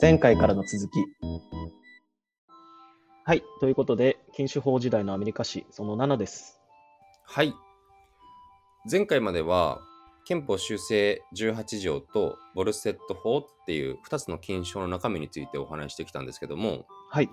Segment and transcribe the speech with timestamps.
[0.00, 1.04] 前回からの続き。
[3.24, 3.42] はい。
[3.58, 6.60] ということで、禁酒法時代のアメリカ史、その7です。
[7.24, 7.52] はい。
[8.88, 9.80] 前回までは、
[10.24, 17.28] 憲法修正18条とボルセット法っていう2つの禁書の中身についてお話してきたんですけども、はい。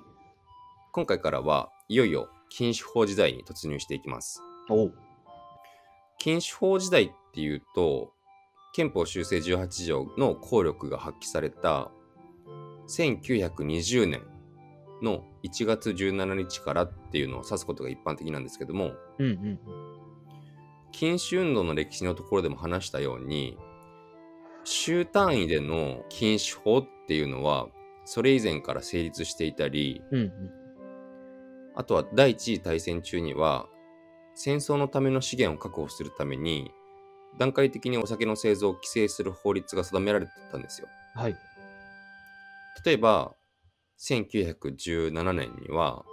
[0.91, 4.41] 今回からはいよいよ禁酒法時代に突入していきます。
[4.71, 4.93] おう。
[6.17, 8.11] 禁酒法時代っていうと、
[8.73, 11.91] 憲法修正18条の効力が発揮された
[12.87, 14.21] 1920年
[15.01, 19.59] の1月17日からっていうのを指すことが一般的なんですけども、うんうん。
[20.91, 23.57] 禁酒運動の歴史のところでも話したように
[24.63, 27.67] 州単位での禁酒法っていうのは
[28.05, 30.31] それ以前から成立していたりうんうん。
[31.75, 33.67] あとは第一次大戦中には
[34.33, 36.71] 戦争のための資源を確保するために
[37.37, 40.87] 段階的にお酒の製造を規制する法律が定められてたんですよ。
[41.15, 41.35] はい。
[42.83, 43.33] 例えば
[43.99, 46.03] 1917年には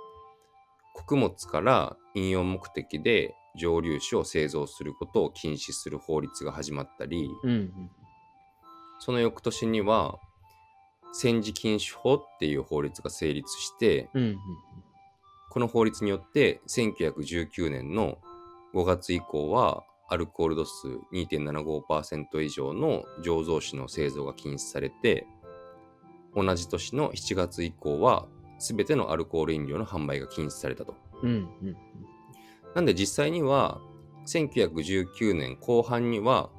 [0.94, 7.90] 穀物から飲用目的で蒸留酒を製造することを禁止する法律が始まったりうんうん。
[8.98, 10.18] その翌年には
[11.12, 14.38] 戦時禁酒法っていう法律が成立してうんうん。
[15.50, 18.18] この法律によって1919年の
[18.74, 25.26] 5月以降はアルコール度数2.75%以上の醸造酒の製造が禁止されて
[26.34, 28.26] 同じ年の7月以降は
[28.58, 30.94] 全てのアルコール飲料の販売が禁止されたと。
[31.22, 31.34] うんう
[31.66, 31.76] ん。
[32.74, 33.80] なんで実際には
[34.26, 36.50] 1919年後半には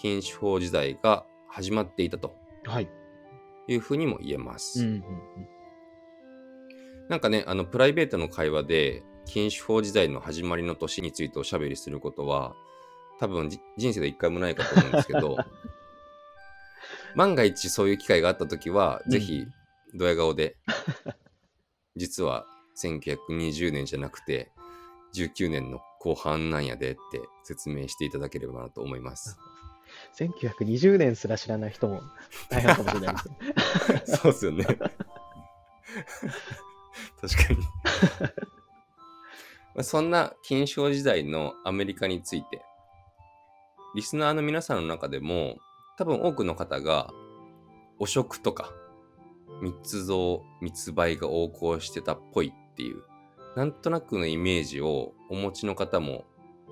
[0.00, 2.88] 禁酒法時代が始まっていたとはい。
[3.68, 4.82] いうふうにも言えます。
[4.84, 5.02] うんうん
[7.08, 12.54] なんかね、あのプライベートの会話で禁酒法時代の始まりの年についておしゃべりすることは
[13.18, 15.36] 多分じ人生で一回もないかと思うんですけど
[17.16, 19.46] 万が一そういう機会があった時は、うんぜひ
[19.94, 20.56] ドヤ顔で
[21.96, 22.46] 実は
[22.82, 24.50] 1920年じゃなくて
[25.14, 29.38] 19年の後半なんやでって説明していただければなと思います。
[30.16, 32.00] 1920年すら知らない人も
[32.48, 33.36] 大変かもしれないですね。
[34.16, 34.64] そうですよね。
[34.64, 34.90] 確か
[37.52, 37.58] に。
[39.74, 42.62] まあそんな禁酒時代のアメリカについて、
[43.94, 45.58] リスナーの皆さんの中でも、
[46.02, 47.14] 多分多くの方が、
[48.00, 48.72] 汚職とか、
[49.60, 53.04] 密造、密売が横行してたっぽいっていう、
[53.54, 56.24] なんとなくのイメージをお持ちの方も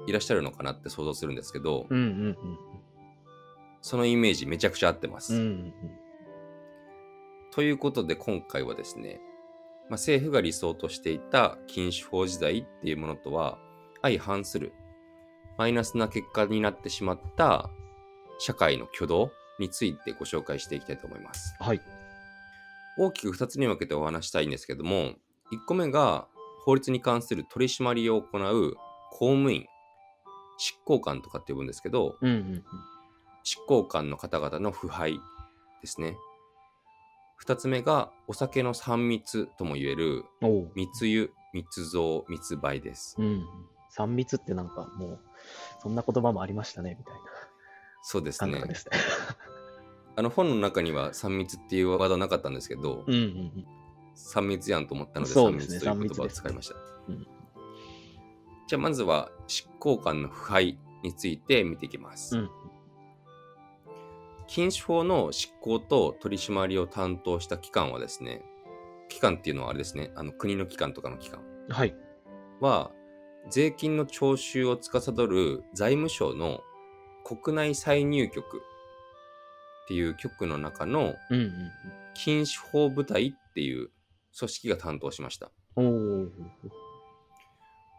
[0.09, 2.37] いらっしゃるのかなって想像するんですけど、うんうん
[3.83, 5.35] そのイメージめちゃくちゃ合ってます。
[5.35, 5.41] うん。
[5.41, 5.75] うんうん
[7.53, 9.21] ということで今回はですね、
[9.89, 13.59] まあ、政府が理想としていた禁酒法時代っていうものとは
[14.03, 14.73] 相反する
[15.59, 17.71] マイナスな結果になってしまった
[18.41, 21.55] 社会の挙動についてご紹介していきたいと思います。
[21.61, 21.81] はい。
[22.99, 25.15] 大きく2つに分けてお話したいんですけども、
[25.53, 26.27] 1個目が
[26.65, 28.75] 法律に関する取り締まりを行う
[29.11, 29.67] 公務員、
[30.59, 32.65] 執行官とかって呼ぶんですけど、うんうん
[33.43, 35.19] 執行官の方々の腐敗
[35.81, 36.19] ですね。
[37.37, 40.25] 二つ目がお酒の三密とも言える。
[40.75, 43.17] 密輸、密造、密売です。
[43.19, 43.47] うん。
[43.89, 45.21] 三密ってなんかもう、
[45.83, 47.21] そんな言葉もありましたね、みたいな
[48.03, 48.97] そうですねすね。
[50.17, 53.67] あの本の中には三密っていうワードはなかったんですけど、うんうんうん。
[54.15, 56.75] 三密やんと思ったので三そうですね密という言葉を使いました。
[57.09, 57.27] うん
[58.67, 62.39] じゃあまずは執行官の腐敗について見ていきます。
[62.39, 62.51] うん
[64.51, 68.43] 禁酒法の執行と取り締まりを担当した機関はですね、
[69.09, 71.95] 機関っていうのはあれですね、あの国の機関とかの機関はい。
[72.61, 72.91] は、
[73.49, 76.63] 税金の徴収を司る財務省の
[77.37, 81.15] 国内歳入局っていう局の中の
[82.15, 83.91] 禁酒法部隊っていう
[84.37, 85.51] 組織が担当しました。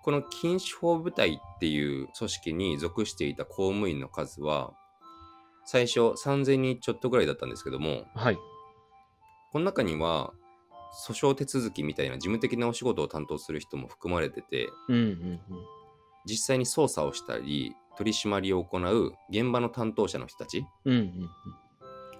[0.03, 4.73] この禁酒法部隊っていう組織に属していた公務員の数は、
[5.65, 8.37] 最初3000人ちょっとぐらいだったんですけども、はい。
[9.51, 10.33] この中には
[11.07, 15.39] 訴訟手続きみたいな事務的なお仕事を担当する人も含まれてて、うんうんうん。
[16.25, 21.29] 実際に捜査をしたり、取り締まりを行う現場の担当者の人たち、うんうん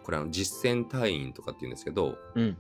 [0.04, 2.42] これあの実践隊員とかって言うんですけど、うん。
[2.42, 2.58] うん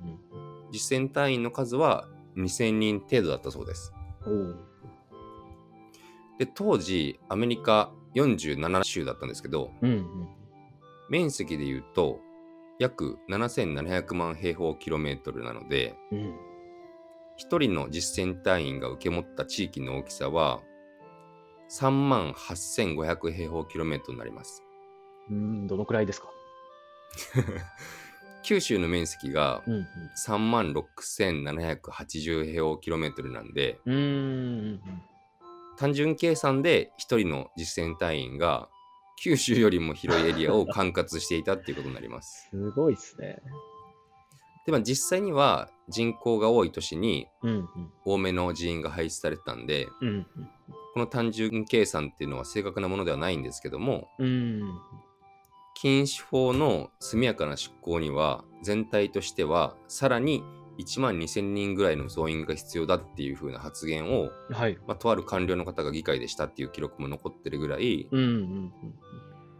[0.71, 2.07] 実践隊員の数は
[2.37, 3.91] 2000人程度だったそうです。
[6.37, 10.27] で、当時アメリカ47州だったんですけど、うんうん。
[11.09, 12.19] 面積で言うと
[12.79, 16.35] 約7700万平方キロメートルなので、うん。
[17.39, 20.61] 1人の実践隊員が受け持った地域の大きさは
[21.79, 24.63] 3万8500平方キロメートルになります。
[25.29, 26.27] うん、どのくらいですか？
[28.43, 29.87] 九州の面積がうん
[30.25, 34.81] 3万6780平方キロメートルなんで、うん。
[35.77, 38.67] 単純計算で1人の実践隊員が
[39.23, 42.47] 九州よりも広いエリアを管轄していたっていうことになります。
[42.51, 43.37] すごいっすね。
[44.65, 47.69] で、まあ実際には人口が多い都市にうん
[48.05, 50.07] 多めの人員が配置されてたんで、うん。
[50.07, 50.27] うん
[50.93, 54.27] この単純計算っていうのは正確なものではないんですけども、うん。
[54.27, 54.29] う
[54.65, 54.79] ん。
[55.73, 60.43] 禁止法の速やかな執行には全体としてはさらに
[60.79, 64.77] 1万2000人ぐらいの増員が必要だっていう風な発言を、はい。
[64.87, 68.73] まあ、とある官僚の方が議会でしたっていう記録も残ってるぐらい、うんうん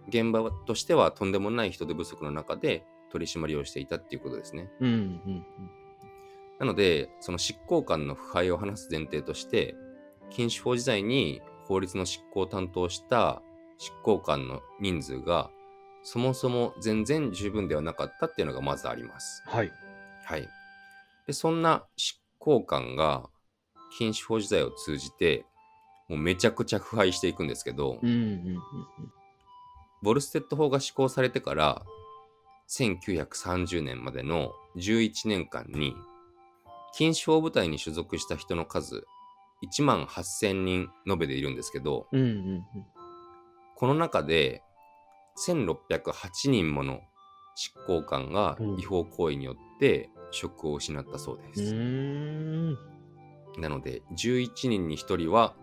[0.08, 4.70] 現場としてはとんでもない人手不足の中で取り締まりをしていたっていうことですね。
[4.82, 4.88] うん。
[4.88, 5.46] うんうん
[6.62, 9.76] なので、その執行官の腐敗を話す前提として、
[10.30, 13.42] 禁止法時代に法律の執行を担当した
[13.80, 15.50] 執行官の人数が
[16.04, 19.42] そもそも全然十分ではなかったっていうのがまずあります。
[19.48, 19.72] はい。
[20.24, 20.48] はい。
[21.26, 23.28] で、そんな執行官が
[23.98, 25.46] 禁止法時代を通じて、
[26.10, 28.62] もうめちゃくちゃ腐敗していくんですけど、うんうんうん
[30.04, 31.84] ボルステッド法が施行されてから
[32.70, 35.94] 1930年までの11年間に
[36.94, 39.06] 禁止法部隊に所属した人の数
[39.64, 42.20] 1万8000人延べでいるんですけどうん。
[42.20, 42.66] うんうん
[43.76, 44.62] この中で
[45.48, 47.02] 1608人もの
[47.56, 51.74] 執行官がうん違法行為によって職を失ったそうです。
[51.74, 52.78] ーん。
[53.58, 55.56] なので11人に1人は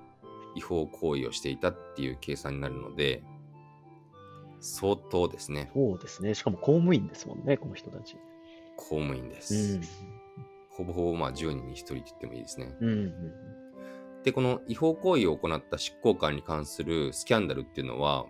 [0.57, 3.23] 違法行為をしていたっていう計算になるので
[4.61, 6.35] 相当ですねそうですね。
[6.35, 8.17] しかも公務員ですもんね、この人たち。
[8.77, 9.79] 公務員でうす。
[9.79, 9.83] ん。
[10.79, 12.75] ほぼほぼまあ10人に1人って言ってもいいですね。
[12.81, 13.13] うんうん
[14.25, 18.27] で、この違法行為を行った執行官に関するスキャンダルっていうのは、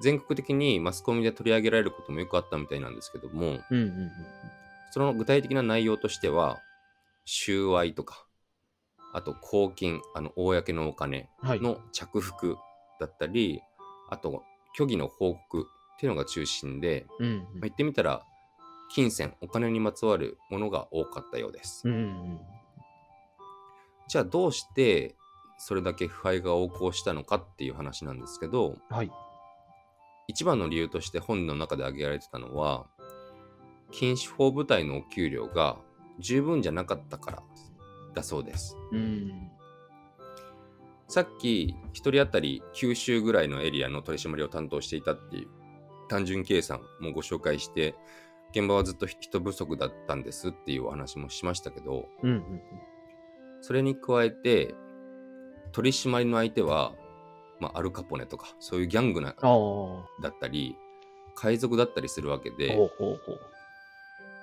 [0.00, 3.56] 全国的にマスコミで取り上げられることもよくあったみたいなんですけども、うん。
[3.70, 4.10] うんうん
[4.90, 6.60] その具体的な内容としては、
[7.24, 8.26] 収賄とか、
[9.12, 11.28] あと公金、あの、公のお金。
[11.42, 12.56] の着服
[13.00, 13.60] だったり、
[14.08, 14.44] あと、
[14.76, 18.24] 虚偽の報告っていうのが中心で、うんうんまあ、言ってみたら、
[18.90, 21.88] 金銭、お金にまつわるものが多かったようです。
[21.88, 22.40] うんうん
[24.06, 25.16] じゃあどうして
[25.58, 29.10] それだけ腐敗が横行したのかっていう話なんですけど、はい。
[30.26, 32.86] 一番の理由として本の中で挙げられてたのは、
[33.90, 35.76] 禁止法部隊のお給料が
[36.18, 37.42] 十分じゃなかったから
[38.14, 38.76] だそうです。
[38.92, 39.50] うん。
[41.08, 45.48] さっき1人当たり9州ぐらいのエリアの取り締まりを担当していたっていう
[46.08, 47.94] 単純計算もご紹介して、
[48.54, 52.60] 現場はずっと人不足だったんですっていうお話もしましたけど、うんうん
[53.66, 54.74] それに加えて、
[55.72, 56.92] 取り締まりの相手は、
[57.60, 59.34] まあ、アルカポネとか、そういうギャングな
[60.22, 60.76] だったり、
[61.34, 62.76] 海賊だったりするわけで。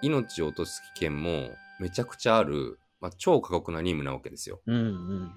[0.02, 4.60] 命を落とす危険もめちゃくちゃある、まあ、超過酷な任務なわけですよ。
[4.66, 5.32] うんうん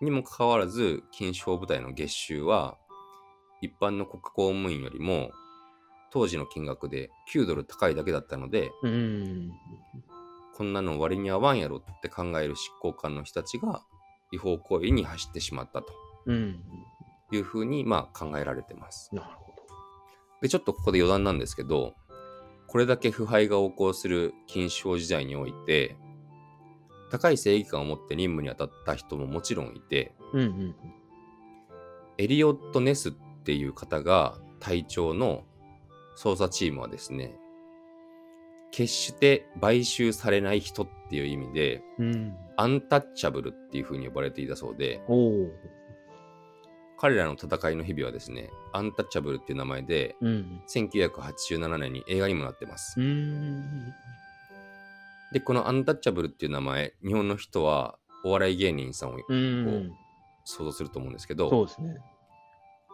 [0.00, 2.78] にもかかわらず、禁止法部隊の月収は、
[3.60, 5.30] 一般の国家公務員よりも、
[6.12, 8.92] 当時の金額で9ドル高いだけだったので、うん。
[8.92, 9.52] うん。
[10.54, 13.82] こんなの割に合わんやろって考える執行官の人たちが
[14.32, 15.86] 違法行為に走ってしまったと
[16.26, 16.60] うん。
[17.32, 19.14] いうふうにまあ考えられてます。
[19.14, 19.62] なるほど。
[20.42, 21.94] で、ちょっとここで余談なんですけど、
[22.66, 25.96] これだけ腐敗が横行する禁止法時代において、
[27.10, 30.74] 高い正義感を持って任務に当たった人ももちろんいて、うんうん
[32.18, 35.44] エリオット・ネスっていう方が隊長の
[36.22, 37.34] 捜査チームはですね、
[38.72, 42.12] 決して買収されない人っていう意味で、うん。
[42.12, 42.36] うん。
[42.56, 45.00] アンタッチャブルっていう風に呼ばれていたそうで。
[46.98, 50.62] 彼らの戦いの日々はですね、アンタッチャブルっていう名前で、うん。
[50.68, 53.02] 1987年に映画にもなってますう。
[53.02, 53.86] ん。
[55.32, 59.90] で、このアンタッチャブルっていう名前、日本の人はお笑い芸人さんをうん。
[60.44, 61.96] 想像すると思うんですけそうど、ですね。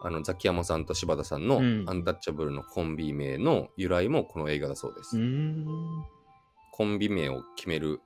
[0.03, 5.17] あのザキヤマさんと柴田さんのうんアンタッチャブルのコンビ名の由来もこの映画だそうです。
[5.17, 5.65] うん。
[6.71, 8.01] コンビ名を決める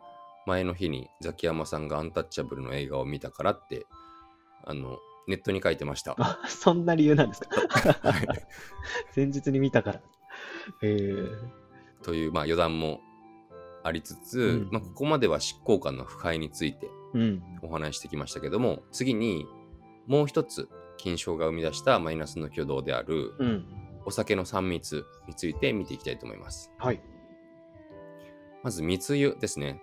[0.48, 3.86] 前の日にザキヤマさんがアンタッチャブルの映画を見たからって、
[4.64, 6.16] あの、ネットに書いてました。
[6.18, 8.10] あ、そんな理由なんですか？
[8.10, 8.28] はい
[9.16, 10.02] 前日に見たから。
[10.82, 11.38] えー、
[12.04, 13.02] という、まあ、余談も
[13.84, 17.44] ありつつ、うんまあ、ここまでは執行官の腐敗についてうん。
[17.62, 19.46] お話ししてきましたけども次に
[20.08, 20.70] もう一つ
[21.02, 23.66] 金賞が生み出したマイナスの挙動であるうん。
[24.04, 27.02] お酒の3密について見ていきたいと思いますはい。
[28.64, 29.82] まず密輸ですね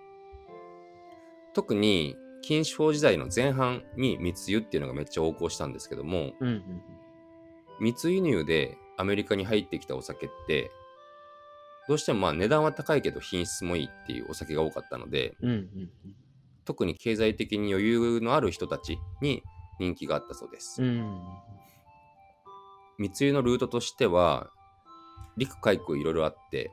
[1.53, 6.81] 特に禁酒法時代の前半に密輸っていうのがめっちゃ横行したんですけどもうんうん。
[7.81, 10.71] 密輸入でアメリカに入ってきたお酒って
[11.87, 15.89] どうしてもまあ値段は高いけど品質もいいっていうお酒が多かったので、うんうん
[16.65, 19.41] 特に経済的に余裕のある人たちに
[19.79, 20.81] 人気があったそうです。
[20.81, 21.21] うん。
[22.97, 24.51] 密輸のルートとしては、
[25.37, 26.71] 陸海空いろいろあって、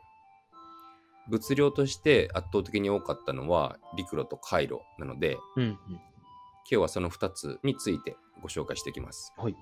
[1.29, 5.77] 物量として圧倒的に多かったのは陸路と海路なので、うんうん。
[5.79, 5.81] 今
[6.69, 9.33] 日はその2つについてご紹介していきます。
[9.37, 9.55] はい。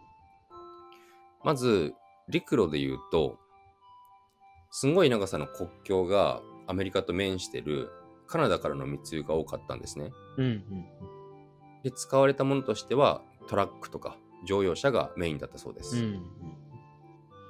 [1.43, 1.95] まず、
[2.29, 3.39] 陸路で言うと、
[4.71, 7.91] すんごい長さの国境がアメリカと面してる
[8.27, 10.11] カナダからの密輸が多かったんですね。
[10.39, 10.65] うんうん
[11.85, 15.97] で、使われたものとしてはトラックとか乗用車がメインだったそうです。
[15.97, 16.05] うん。
[16.05, 16.23] うん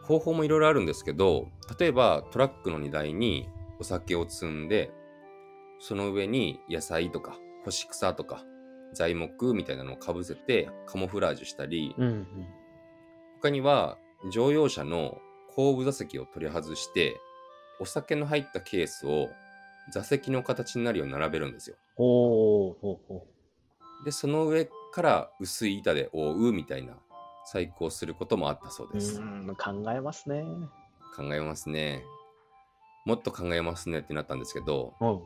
[0.05, 1.49] 方法もいろいろあるんですけど、
[1.79, 3.49] 例えばトラックの荷台に
[3.81, 4.93] お酒を積んで、
[5.81, 8.45] その上に野菜とか干し草とか
[8.93, 12.07] 材木みたいなのをかぶせてカモフラージュしたり、うん。
[12.07, 12.27] うん
[13.41, 13.99] 他には
[14.33, 15.19] 乗用車の
[15.55, 17.21] 後部座席を取り外して、
[17.79, 19.29] お酒の入ったケースを
[19.93, 21.77] 座席の形になるように並べるんですよ。
[21.97, 23.27] ほうほうほ
[24.05, 26.95] で、その上から薄い板で覆うみたいな
[27.47, 28.95] 細工をすることもあったそうう。
[28.95, 29.21] です。
[29.21, 30.45] うん、考えますね。
[31.17, 32.05] 考えますね。
[33.05, 35.21] もっと考えますねってなったんですけど、うん。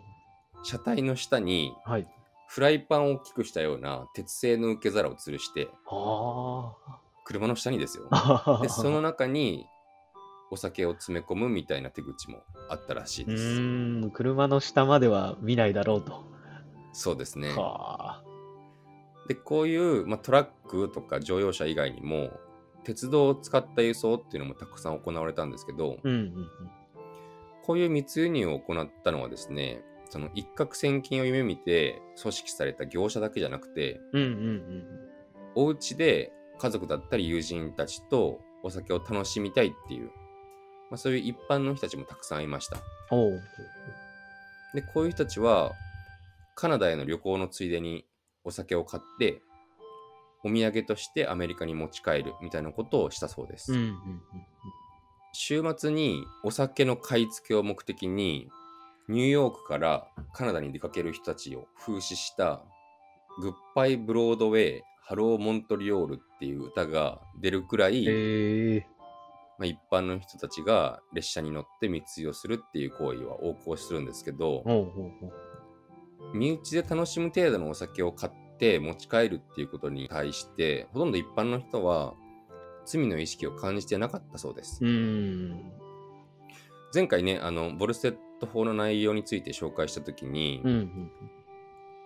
[0.64, 2.08] 車体の下にはい。
[2.48, 6.72] フライパンを大きくしたような鉄製の受け皿を吊るして、あ
[7.26, 8.06] 車の下にですよ。
[8.10, 8.60] あ。
[8.64, 9.66] で、その中に
[10.50, 12.38] お酒を詰め込むみたいな手口も
[12.70, 13.42] あったらしいうです。
[13.60, 16.24] ーん、車の下までは見ないだろうと。
[16.94, 17.54] そうですね。
[17.54, 18.27] はあ。
[19.28, 22.30] で、こういう、まあ、トラックとか乗用車以外にも、
[22.84, 26.48] 鉄道を使った輸送っていうのもたくさん行われたんですけど、うんうん
[27.64, 34.22] こういう密輸入を行ったのはですね、その一攫千金を夢見て組織された業者だけじゃなくて、うん。
[34.22, 34.84] うんうん
[35.54, 40.06] お家で家族だったり友人たちとお酒を楽しみたいっていう、
[40.90, 42.76] まあ、そういう一般の人たちもたくさんいました。
[44.74, 45.72] で、こういう人たちは、
[46.54, 48.04] カナダへの旅行のついでに
[48.48, 49.42] お酒を買って、
[50.44, 53.72] お土産としてアメリカに持ち帰るみたいなことをしたそうです。
[53.72, 53.94] うんうん
[55.34, 58.48] 週末にお酒の買い付けを目的に、
[59.08, 62.64] ニューヨークからカナダに出かける人たちを風刺した、
[63.40, 68.86] グッバイブロードウェイ、ハローモントリオールっていう歌が出るくらい、ええ
[69.58, 75.47] まあ、一般の人たちが列車に乗って密輸をするっていう行為は横行するんですけど、ほうほうほう。
[76.34, 82.14] 身内で楽しむ程度のお酒を買って持ち帰るっていうことに対して、ほとんど一般の人は
[82.84, 84.82] 罪の意識を感じてなかったそうです。
[86.94, 91.10] 前回ね、あの、ボルセット法の内容について紹介したときに、うんうん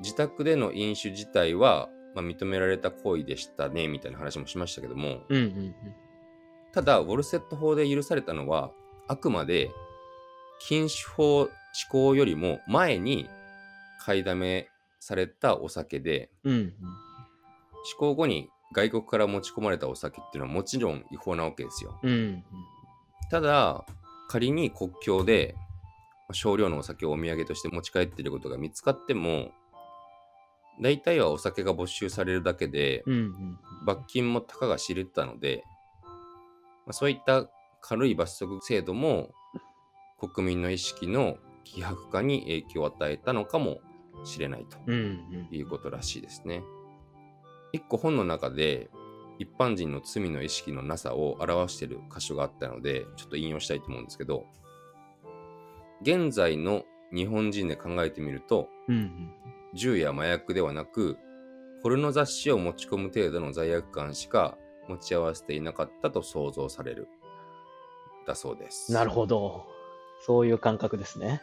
[0.00, 5.36] 自宅での飲酒自体は、まあ、認められた行為でしたね、みたいな話もしましたけども、うん。
[5.36, 5.74] うんうん
[6.72, 8.72] ただ、ウォルセット法で許されたのは、
[9.06, 9.70] あくまで
[10.58, 13.28] 禁酒法施行よりも前に
[14.04, 14.68] 買いだめ
[15.00, 16.52] されたお酒で、うん。
[16.52, 16.74] うん
[17.84, 21.98] 施行後に外国から持ち込まれたお酒っていうのはもちろん違法なわけですよ。
[22.02, 22.10] うん。
[22.10, 22.44] うん。
[23.28, 23.84] ただ、
[24.28, 25.56] 仮に国境で
[26.30, 29.50] 少量のお酒をお土産として持ち帰っていることが見つかっても、
[30.80, 35.64] 大体はお酒が没収されるだけで、うんうん罰金もたかが知れてたので、
[36.86, 39.32] まあそういった軽い罰則制度も
[40.20, 43.80] 国民の意識の希薄化に影響を与えたのかも
[44.24, 46.62] しれないということらしいですね。
[47.72, 48.90] 一個本の中で
[49.38, 54.46] 一般人の罪の意識のなさを表している箇所があったので、ちょっと引用したいと思うんですけど、
[56.02, 59.32] 現在の日本人で考えてみると、うんうん
[59.74, 61.16] 銃や麻薬ではなく、
[61.82, 67.08] ポルノ雑誌を持ち込む程度の罪悪感しか持ち合わせていなかったと想像される。
[68.26, 68.92] だそうです。
[68.92, 69.66] なるほど。
[70.26, 71.40] そういう感覚ですね。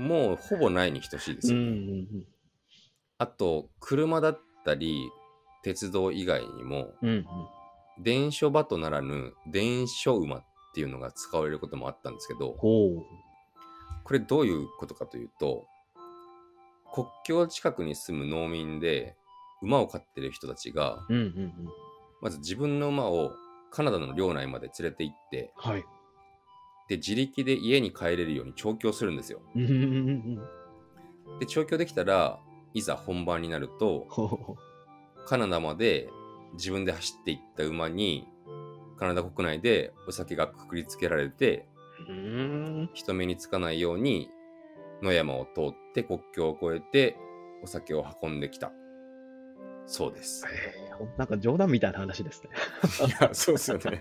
[0.00, 1.72] もうほぼないに等しいですうんよ。
[2.12, 2.26] うん
[3.18, 5.10] あと、車だったり、
[5.62, 7.08] 鉄道以外にも、うん。
[7.08, 7.26] うん
[8.02, 12.54] 伝書場とならぬ伝書馬っていうのが使われることもあったんですけど。
[12.54, 13.04] こ
[14.12, 15.66] れどういうことかというと、
[16.94, 19.16] 国境近くに住む農民で
[19.60, 21.52] 馬を飼ってる人たちが、うんうんうん。
[22.22, 23.32] まず自分の馬を
[23.70, 25.84] カナダの領内まで連れて行って、はい。
[26.90, 29.40] で、自力で家に帰れるように調教するんですよ。
[31.38, 32.40] で、調教できたら、
[32.74, 34.08] いざ本番になると、
[35.24, 36.10] カナダまで
[36.54, 38.26] 自分で走っていった馬に、
[38.96, 41.68] カナダ国内でお酒がくくりつけられて。
[42.94, 44.30] 人目につかないように
[45.02, 47.16] 野山を通って国境を越えて
[47.62, 48.72] お酒を運んできた。
[49.84, 50.46] そうです。
[50.46, 52.50] へーなんか冗談みたいな話ですね。
[53.06, 54.00] いや、そうですよね。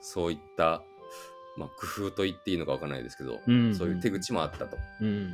[0.00, 0.84] そういった
[1.56, 4.76] まあ、工夫と言っていいのかわからないですけど、うんそういう手口もあったと。
[5.00, 5.32] うん。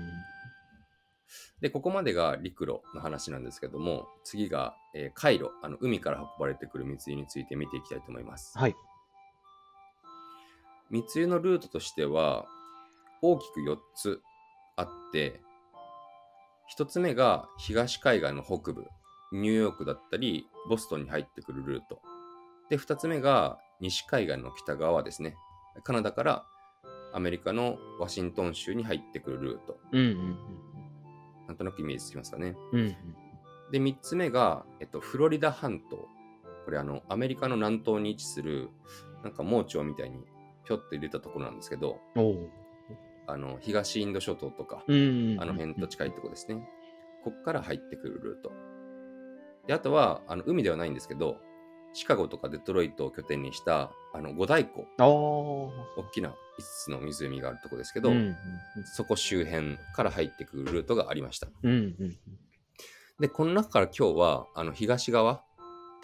[1.60, 8.56] で、ここまでが陸路の話なんですけども、次が、えー海路、あの海から運ばれてくる密輸について見ていきたいと思います。
[8.58, 8.74] はい。
[10.90, 12.46] 密輸のルートとしては、
[13.20, 14.20] 大きく4つ
[14.76, 15.40] あって、
[16.76, 18.86] 1つ目が東海岸の北部、
[19.32, 22.00] ニューヨークだったり、ボストンに入ってくるルート。
[22.70, 25.36] で、2つ目が西海岸の北側ですね。
[25.82, 26.46] カナダから
[27.12, 29.78] アメリカのワシントン州に入ってくるルート。
[29.92, 30.38] うんうん
[31.46, 32.54] なんとなくイメージつきますかね。
[32.72, 32.80] うん。
[32.80, 32.96] うん
[33.70, 36.08] で、3つ目が、えっと、フロリダ半島。
[36.64, 38.70] これ、あの、アメリカの南東に位置する、
[39.22, 40.24] なんか盲腸みたいに
[40.64, 42.00] ぴょって入れたところなんですけど。
[43.26, 46.66] あの、東インド諸島とか、うんあの辺と近いとこですね。
[47.24, 48.52] こっから入ってくるルート。
[49.66, 51.36] で、あとは、あの、海ではないんですけど、
[51.92, 54.86] シカゴとかデトロイトを拠点にした、あの、五大湖。
[55.96, 56.34] 大きな5
[56.84, 58.36] つの湖があるとこですけど、うんうん
[58.94, 61.48] そこ周辺から入ってくるルートがありました。
[61.62, 62.18] うんうん
[63.20, 65.42] で、この中から今日は、あの、東側、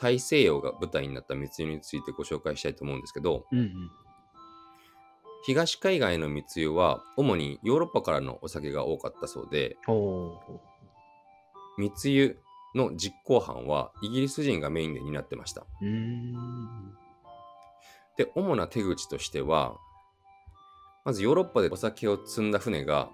[0.00, 3.90] 大西洋が舞台になった密輸についてご紹介したいと思うんですけど、うんうん。
[5.46, 9.76] 東海岸への密輸は、主にヨーロッパからのお酒が多かったそうで、
[11.78, 12.38] 密輸
[12.74, 15.66] の実行犯はイギリス人がメインで担ってました。
[18.16, 19.76] で、主な手口としては、
[21.04, 23.10] まずヨーロッパでお酒を積んだ船が、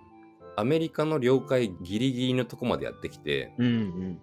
[0.57, 4.21] アメリカの領海ギリギリのとこまでやってきて、うんうん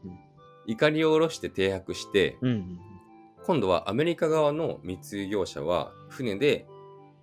[0.69, 2.49] 怒りを下ろして停泊して、うん。
[2.49, 2.79] うん
[3.45, 6.67] 今度はアメリカ側の密輸業者は船で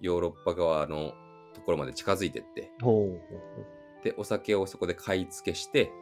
[0.01, 1.13] ヨーロッパ側の
[1.53, 2.71] ところまで近づいてって、
[4.03, 5.93] で、お酒をそこで買い付けして、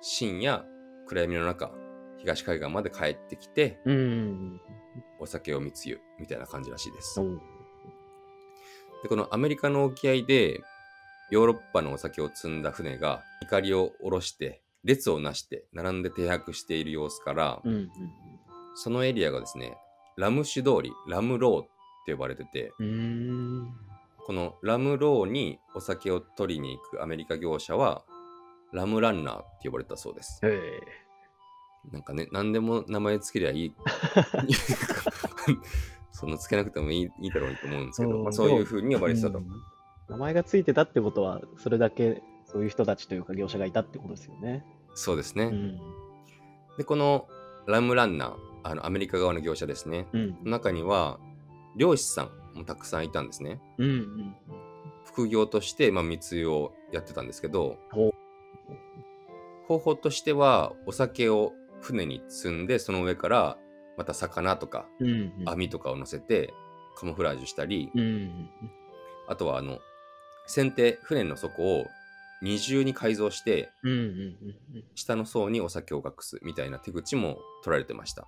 [0.00, 0.64] 深夜、
[1.08, 1.70] 暗闇の中、
[2.18, 4.60] 東海岸まで帰ってきて、うんうん
[5.20, 7.38] お酒を密輸みたいな感じらしいですうん。。
[9.02, 10.60] で、このアメリカの沖合で、
[11.30, 17.90] ヨーロッパのお酒を積んだ船が怒りを下ろして、列をなして、並んで停泊している様子から、うんうん
[18.80, 19.76] そのエリアがですね、
[20.16, 21.66] ラム酒通り、ラムローっ
[22.06, 22.72] て呼ばれてて。
[22.78, 28.04] このラムローにお酒を取りに行くアメリカ業者は、
[28.72, 30.40] ラムランナーって呼ばれたそうです。
[30.42, 30.80] へ
[31.92, 33.74] なんかね、何でも名前つけりゃいい。
[36.12, 39.38] そんなつけなくてもいいいいだろうと思うんですけど、うんまあ、そういう風に呼ばれてたと。
[39.38, 39.46] うん
[40.08, 44.64] 名前がついてたってことは、それだけそういう人たちというか業者がいたってことですよね。
[44.94, 45.44] そうですね。
[45.44, 45.78] うん。
[46.78, 47.28] で、この
[47.66, 50.06] ラムランナー、あのアメリカ側の業者ですね。
[50.12, 50.38] うん。
[50.44, 51.20] 中には、
[51.76, 52.22] 漁師さ
[52.54, 53.60] んもたくさんいたんですね。
[53.76, 54.36] うんうん。
[55.04, 57.78] 副業として、まあ、密輸をやってたんですけど
[59.66, 63.58] 方法としては、お酒を船に積んで、その上から、
[63.96, 64.86] また魚とか。
[65.44, 66.52] 網とかを乗せて、
[66.96, 67.90] カモフラージュしたり、
[69.28, 69.78] あとは、あの、
[70.46, 71.86] 船底、船の底を
[72.40, 73.70] 二重に改造して。
[74.94, 78.26] 下の層にお酒を隠すみたいな手口も取られてました。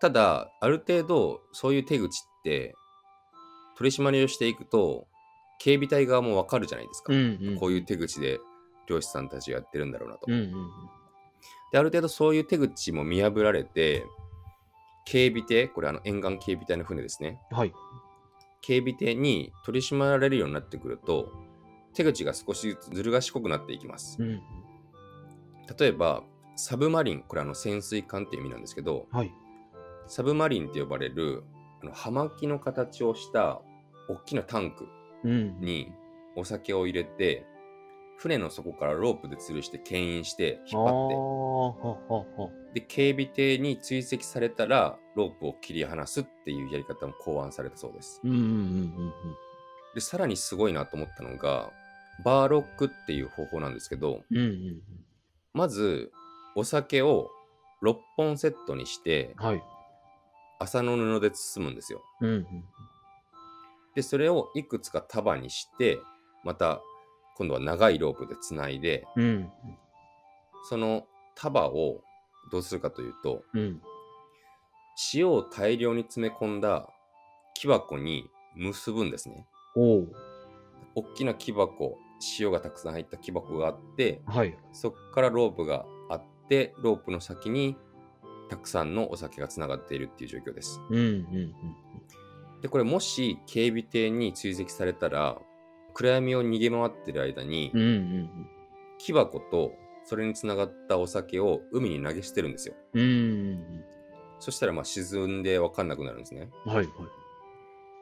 [0.00, 2.74] ただ、ある程度、そういう手口って、
[3.76, 5.06] 取り締まりをしていくと、
[5.58, 7.12] 警備隊側もわかるじゃないですか。
[7.12, 7.18] ど。
[7.18, 7.56] うんうん。
[7.58, 8.40] こういう手口で
[8.86, 10.22] 漁師さんたちがやってるんだろうなと。
[10.28, 10.70] うんうんうん。
[11.72, 14.06] で、ある程度そういう手口も見破られて、
[15.04, 17.40] 警備艇、これあの沿岸警備隊の船ですね。
[17.50, 17.72] はい。
[18.60, 21.32] 警備艇に取り締まられるようになってくると、
[21.94, 24.24] 手口が少しずつずる賢くなっていきますう。
[24.24, 24.40] ん。
[25.78, 26.22] 例えば、
[26.56, 29.32] サブマリン、これあの潜水艦っていう意味なんですけど、はい。
[30.06, 31.44] サブマリンって呼ばれる、
[31.82, 33.60] あの葉巻の形をした
[34.08, 34.90] 大きなタンクうん。
[35.24, 35.92] に
[36.36, 37.46] お酒を入れて、
[38.18, 40.88] 船の底からロープで吊るして牽引して引っ張。
[42.72, 48.20] って、で、警備艇に追跡されたらロープを切り離すっていうやり方も考案されたそうです。
[49.94, 51.72] で、さらにすごいなと思ったのが、
[52.24, 54.22] バーロックっていう方法なんですけど、
[55.54, 56.10] まず、
[56.56, 57.30] お酒を
[57.82, 59.46] 6本セットにして、うん。
[59.46, 59.62] はい。
[60.60, 62.02] 麻の布で包むんですよ。
[62.20, 62.46] うんうん。
[63.98, 65.98] で、それをいくつか束にして、
[66.44, 66.80] また、
[67.34, 69.50] 今度は長いロープでつないで、うん。
[70.68, 72.00] その束を
[72.52, 73.82] どうするかというと、うん。
[75.12, 76.88] 塩を大量に詰め込んだ
[77.54, 79.48] 木箱に結ぶんですね。
[79.74, 80.06] おお。
[80.94, 81.98] 大きな木箱、
[82.38, 84.56] 塩がたくさん入った木箱があって、はい。
[84.72, 87.76] そこからロープがあって、ロープの先に
[88.48, 90.80] たくさんのお酒がつながっているっていう状況です。
[90.88, 91.54] うんうん
[92.62, 95.38] で、これもし警備艇に追跡されたら、
[95.94, 97.80] 暗闇を逃げ回ってる間にうん。
[97.80, 98.50] う、んうん
[99.00, 102.74] 木箱とそれにつながったお酒を海に投げ捨てるんですよ。
[102.94, 103.02] うん。
[103.02, 103.04] う
[103.54, 103.84] ん
[104.40, 106.48] そしたらまあ沈んでわかんなくなるんですね。
[106.66, 106.72] うん。
[106.72, 106.94] はいはい。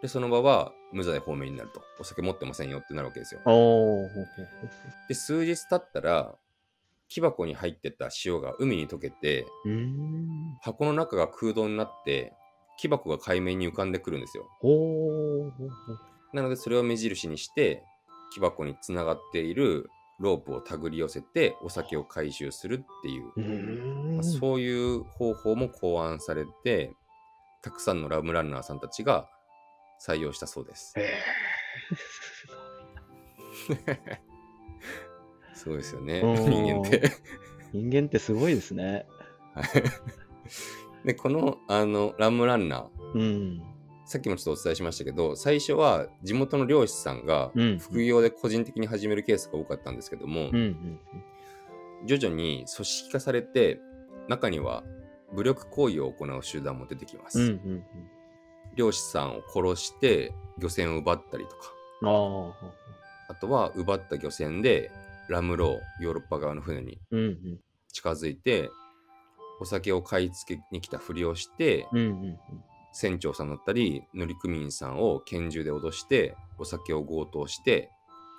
[0.03, 1.83] で、その場は無罪放免になると。
[1.99, 3.41] お酒持ってませんよってなるわけですよ。
[5.09, 6.35] で、数日経ったら、
[7.09, 9.47] 木箱に入ってた塩が海に溶けて。
[10.63, 12.35] 箱の中が空洞になって、
[12.77, 14.49] 木箱が海面に浮かんでくるんですよ。
[16.33, 17.83] なので、それを目印にして、
[18.35, 24.13] 木箱につながっているロープを手繰り寄せて、お酒を回収するっていう。
[24.15, 26.93] まあそういう方法も考案されて、
[27.63, 29.29] たくさんのラムランナーさんたちが
[30.01, 30.95] 採用したそうです。
[30.99, 31.23] へ
[35.55, 37.09] すごいですよね、うん人間って。
[37.09, 37.13] ー
[37.73, 39.07] 人間ってすごいですね。
[41.07, 43.63] はいで、このあのラムランナー、うん。
[44.05, 51.01] さっきもちょっとお伝えしましたけど、最初は地元の漁師さんがうん副業で個人的に始めるケースが多かったんですけども、うんうん
[52.05, 53.81] 徐々に組織化されて、
[54.29, 54.85] 中には
[55.35, 57.41] 武力行為を行う集団も出てきます。
[57.41, 57.47] うん。
[57.47, 57.85] うんうん
[58.75, 61.57] 漁師さんを殺して漁船を奪ったりとか、
[62.03, 62.09] うん。
[63.29, 64.91] あとは奪った漁船で
[65.31, 67.61] ラムロー、ヨーロッパ側の船にうんうん。
[69.61, 72.39] お酒を買い付けに来たふりをして、うんうん
[72.99, 77.91] 船長さんだったり乗組員さんを拳銃で脅してお酒を強盗して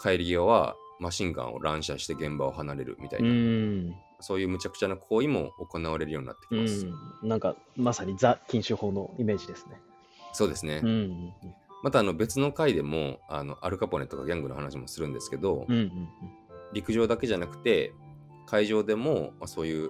[0.02, 3.36] 帰り際はマシンガンを乱射して現場を離れるみたいな、うん。
[3.36, 3.40] う
[3.90, 3.96] ん。
[4.20, 7.30] そういう無茶苦茶な行為も行われるようになってきます、うん。
[7.30, 9.80] なんか、まさにザ禁酒法のイメージですね。
[10.34, 11.34] そうですね、うんうん
[11.84, 15.76] またあの別の回でもあのアルカポネとかギャングの話もするんですけど、うん。
[15.76, 16.10] うんうん
[16.74, 17.94] 陸上だけじゃなくて
[18.46, 19.90] 海上でも、まあ、そういう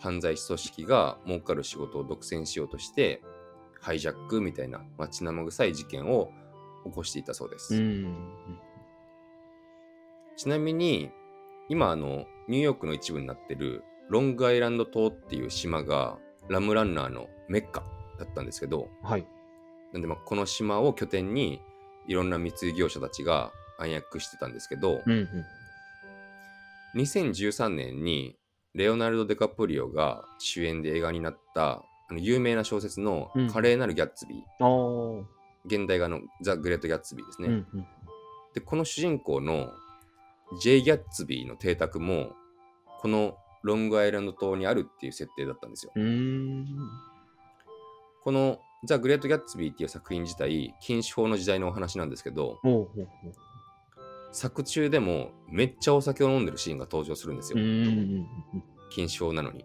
[0.00, 3.22] 犯罪組織が儲かる仕事を独占しようとして
[3.80, 6.30] ハイジャックみたいな、まあ、血生臭い事件を
[6.84, 7.74] 起こしていたそうです、
[10.36, 11.10] ちなみに
[11.68, 17.84] 今あのニューヨークの一部になってるロングアイランド島っていう島がラムランナーのメッカ
[18.18, 19.26] だったんですけどはい。
[19.92, 21.60] なんでまあこの島を拠点に
[22.08, 25.14] いろんな密輸業者たちが暗躍してたんですけど、うんう
[26.96, 27.00] ん。
[27.00, 28.36] 2013年に
[28.74, 35.26] レオナルド・デカプリオが主演で映画になったあの有名な小説のうん「華麗なるギャッツビー」ああ。
[35.66, 37.86] 現代画の「ザ・グレート・ギャッツビー」ですね、うんうん。
[38.54, 39.70] でこの主人公の
[40.60, 42.32] J・ ギャッツビーの邸宅も
[43.00, 45.92] このロングアイランド島にあるっていう設定だったんですよ。
[48.22, 53.32] この「ザ・グレート・ギャッツビー」っていう作品自体禁酒法の時代のお話なんですけどほうほうほう。
[54.32, 57.58] 作中でもめっちゃお酒を飲んでるシーンが登場するんですよ、
[58.90, 59.64] 禁酒法なのに。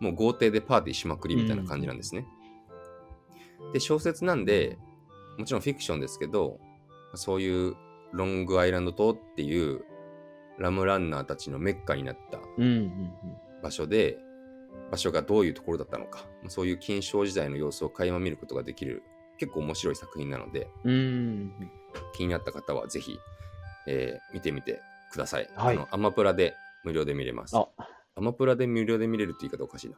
[0.00, 2.26] もう豪邸でパーティーしまくりみたいな感じなんですね。
[3.72, 4.78] で、小説なんで、
[5.38, 6.60] もちろんフィクションですけど、
[7.14, 7.74] そういう
[8.12, 9.84] ロングアイランド島っていう
[10.58, 12.38] ラムランナーたちのメッカになった
[13.62, 14.18] 場所で、
[14.90, 19.02] 場所がどういうところだったのか、そういう金賞時代の様子を垣間見ることができる、
[19.38, 21.52] 結構面白い作品なので、うん。
[21.94, 22.12] うん。
[22.12, 23.18] 気になった方はぜひ、
[23.86, 24.80] えー見てみて
[25.12, 25.48] ください。
[25.56, 27.56] はいあのアマプラで無料で見れます。
[27.56, 27.66] あ、
[28.16, 29.96] アマプラで無料で見れるって言い方おかしいな。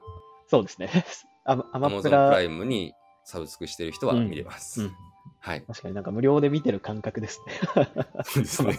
[0.49, 0.91] そうですね。
[1.45, 2.43] アアアマプマゾンプララ。
[2.43, 2.93] イムに
[3.25, 4.83] サブスクしてる人は見れます。
[4.83, 4.93] うん
[5.41, 5.63] はい。
[5.63, 7.53] 確かになんか無料で見てる感覚ですね。
[8.25, 8.79] そうですね。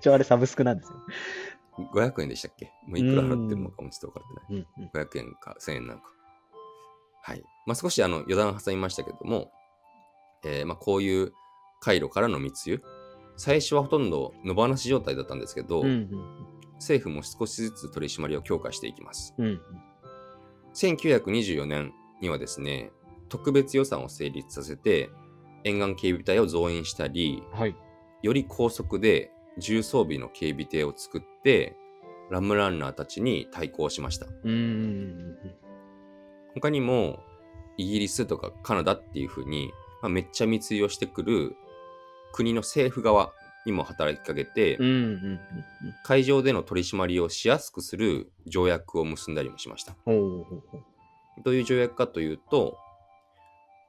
[0.00, 0.98] 一応あれサブスクなんですよ。
[1.92, 2.72] 500円でしたっけ？
[2.86, 4.64] もういくら払ってるのかもちょっと分かってない。
[4.78, 4.90] うんうん。
[4.90, 6.06] 500円か1000円なのか。
[7.22, 7.42] はい。
[7.66, 9.50] まあ、少しあの余談挟みましたけども、
[10.44, 11.32] えーまあ、こういう
[11.80, 12.82] 回路からの密輸。
[13.36, 16.10] 最初はほとんど野放し状態だったんですけど、うんうん
[16.78, 19.34] 政府も少しずつ取り締まりを強化していきます。
[19.38, 19.46] うん。
[19.46, 19.60] うん
[20.76, 22.92] 1924年にはですね、
[23.30, 25.08] 特別予算を成立させて、
[25.64, 27.74] 沿岸警備隊を増員したり、はい。
[28.22, 31.76] より高速で重装備の警備艇を作って、
[32.30, 34.26] ラムランナーたちに対抗しました。
[36.54, 37.20] 他にも、
[37.78, 41.56] イギリスとかカナダっていう風に、まあ、めっちゃ密輸をしてくる
[42.36, 43.32] 国の政府側
[43.64, 45.40] にも働きかけて、うんうんうん
[46.04, 49.96] 海上での取り締まりをしやすくする条約を結んだりもしました。
[50.06, 52.76] どういう条約かというと、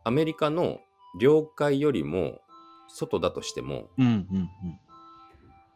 [0.03, 0.79] アメリカの
[1.19, 2.39] 領海よりも
[2.87, 4.49] 外だとしても、うんうん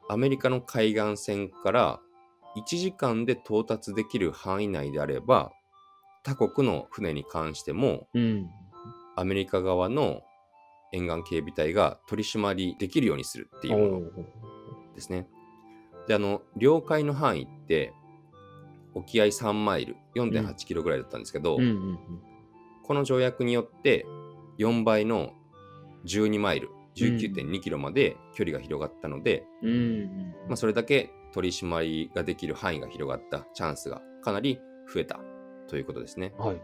[0.09, 2.01] アメリカの海岸線から
[2.57, 5.51] 1時間で到達できる範囲内であれば、
[6.23, 8.21] 他国の船に関しても、うん。
[8.21, 8.49] うん。
[9.15, 10.21] アメリカ側の
[10.91, 14.11] 沿岸警備隊が取り締まりできるようにするっていうもの
[14.95, 15.27] ですね。
[16.07, 17.93] で、あの、領海の範囲って、
[18.93, 21.99] 沖合3マイル、4.8キロぐらいだったんですけど、うんうん
[22.83, 24.05] この条約によって
[24.57, 25.31] 4倍の
[26.05, 29.69] 12マイル、19.2キロまで距離が広がったので、うん。
[29.69, 30.35] うんうん。
[30.47, 34.59] まあ、それだけ取り締まりができる範囲が広がったチャンスがかなり
[34.93, 35.19] 増えた
[35.69, 36.33] ということですね。
[36.37, 36.61] はい。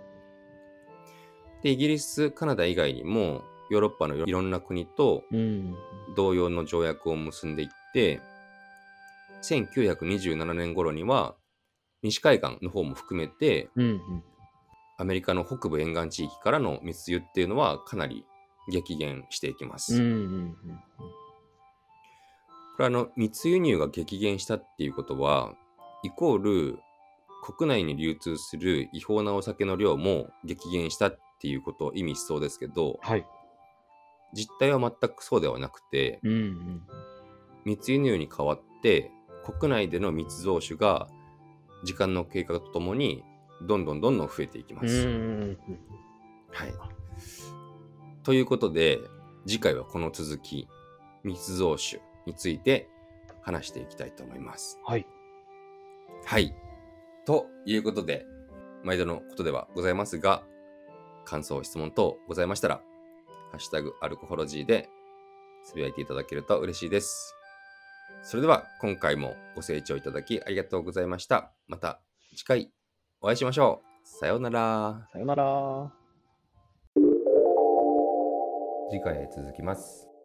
[1.63, 5.75] で、イギリス、カナダ以外にも、ヨーロッパのいろんな国とうん。
[6.15, 8.21] 同様の条約を結んでいって、
[9.43, 11.36] 1927年頃には
[12.01, 13.69] 西海岸の方も含めて。
[14.99, 18.25] アメリカの北部沿岸地域からの密輸っていうのはかなり
[18.67, 19.93] 激減していきます。
[22.77, 25.53] これあの密輸入が激減したっていうことは
[26.03, 26.80] イコール
[27.43, 33.25] 国内に流通する違法なお酒の量も激減したっていうことを意味しそうですけどはい。
[34.33, 36.31] 実態は全くそうではなくてうん。
[36.31, 36.81] うん。
[37.65, 39.11] 密輸入に代わって
[39.59, 41.07] 国内での密造酒が
[41.83, 43.23] 時間の経過とともに
[43.65, 44.89] どんどんどんどん増えていきまうん。
[44.89, 45.07] す。
[45.07, 45.57] うん。
[46.51, 46.73] はい、
[48.23, 48.99] ということで
[49.45, 50.67] 次回はこの続き
[51.23, 52.89] 密造酒について
[53.41, 54.79] 話していきたいと思います。
[54.85, 55.05] はい。
[56.25, 56.55] はい。
[57.25, 58.25] ということで
[58.83, 60.43] 毎度のことではございますが
[61.25, 62.81] 感想質問等ございましたら
[63.51, 64.89] 「ハッシュタグアルコホロジー」で
[65.63, 67.33] つぶやいていただけると嬉しいです。
[68.23, 71.51] それでは今回もご清聴いただきありがとうございました。
[71.67, 72.01] また
[72.36, 72.71] 次回
[73.21, 74.07] お会いしましょう。
[74.07, 75.07] さようなら。
[75.12, 75.91] さよなら。
[78.89, 80.16] 次回へ続きます。